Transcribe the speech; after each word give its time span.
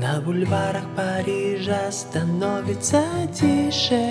На 0.00 0.18
бульварах 0.18 0.84
Парижа 0.96 1.92
становится 1.92 3.02
тише. 3.34 4.08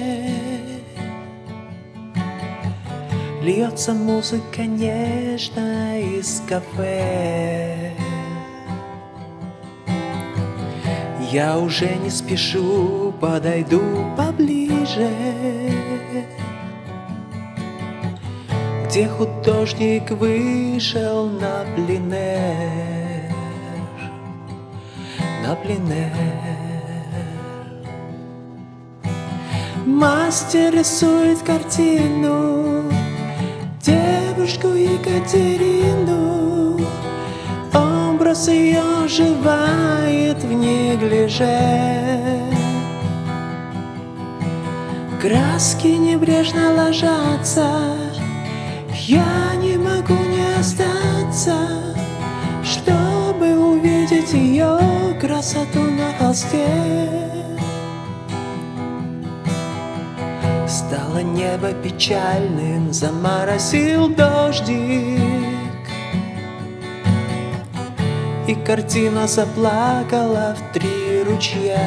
Льется 3.41 3.93
музыка 3.93 4.67
нежно 4.67 5.99
из 5.99 6.43
кафе. 6.47 7.91
Я 11.31 11.57
уже 11.57 11.89
не 11.95 12.11
спешу, 12.11 13.11
подойду 13.19 13.81
поближе. 14.15 15.09
Где 18.85 19.07
художник 19.07 20.11
вышел 20.11 21.29
на 21.29 21.65
пленэр 21.73 22.28
На 25.49 25.55
пленэр 25.55 26.11
Мастер 29.83 30.75
рисует 30.75 31.41
картину 31.41 32.83
Девушку 33.81 34.67
Екатерину. 34.67 36.79
Образ 37.73 38.47
ее 38.47 38.83
оживает 39.03 40.37
в 40.43 40.53
неглиже. 40.53 41.59
Краски 45.19 45.87
небрежно 45.87 46.75
ложатся 46.75 47.95
Я 48.93 49.55
не 49.55 49.78
красоту 55.29 55.81
на 55.81 56.11
холсте. 56.17 56.65
Стало 60.67 61.19
небо 61.19 61.71
печальным, 61.83 62.91
заморосил 62.91 64.09
дождик. 64.09 65.19
И 68.47 68.55
картина 68.65 69.27
заплакала 69.27 70.55
в 70.57 70.73
три 70.73 71.21
ручья. 71.21 71.77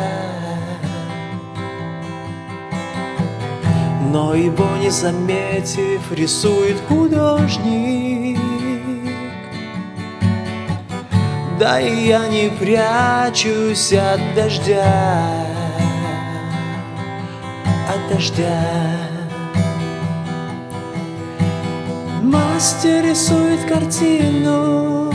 Но 4.13 4.37
его 4.37 4.77
не 4.77 4.91
заметив, 4.91 6.01
рисует 6.13 6.77
художник 6.87 8.32
Да 11.63 11.79
и 11.79 12.09
я 12.09 12.27
не 12.27 12.51
прячусь 12.51 13.93
от 13.93 14.21
дождя. 14.35 15.47
От 17.89 18.13
дождя. 18.13 18.65
Мастер 22.21 23.05
рисует 23.05 23.61
картину 23.69 25.15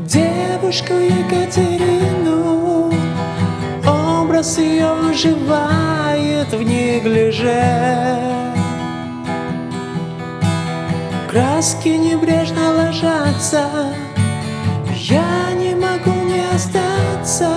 Девушку 0.00 0.92
Екатерину. 0.92 2.92
Образ 3.86 4.58
ее 4.58 4.90
оживает 5.08 6.52
в 6.52 6.62
неглиже. 6.62 7.64
Краски 11.30 11.88
небрежно 11.88 12.74
ложатся 12.74 13.70
Я 15.04 15.52
не 15.54 15.74
могу 15.74 16.12
не 16.12 16.44
остаться 16.54 17.50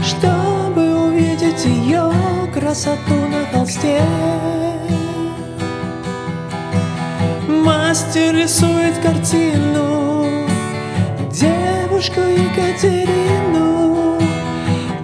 Чтобы 0.00 1.08
увидеть 1.08 1.64
ее 1.64 2.12
красоту 2.54 3.14
на 3.14 3.44
холсте. 3.52 4.00
Мастер 7.48 8.32
рисует 8.36 8.96
картину 9.02 10.46
Девушку 11.32 12.20
Екатерину. 12.20 14.16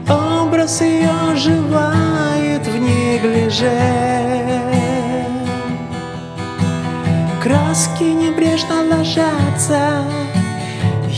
Образ 0.08 0.80
ее 0.80 1.10
оживает 1.32 2.64
в 2.68 2.76
неглиже. 2.78 3.80
Краски 7.42 8.04
небрежно 8.04 8.96
ложатся 8.96 10.04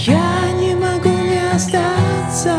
Я 0.07 0.53
не 0.61 0.75
могу 0.75 1.09
не 1.09 1.41
остаться 1.55 2.59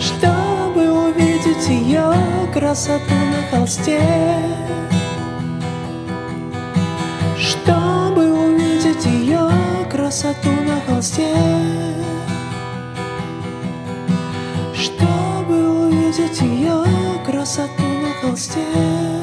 Чтобы 0.00 1.10
увидеть 1.10 1.68
ее 1.68 2.10
красоту 2.54 3.12
на 3.12 3.42
холсте. 3.50 4.00
Чтобы 7.36 8.32
увидеть 8.32 9.04
ее 9.04 9.50
красоту 9.90 10.48
на 10.48 10.80
холсте. 10.86 11.34
Чтобы 14.74 15.88
увидеть 15.88 16.40
ее 16.40 16.82
красоту 17.26 17.82
на 17.82 18.14
холсте 18.22 19.17